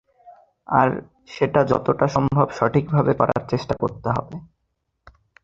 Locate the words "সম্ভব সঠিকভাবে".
2.15-3.11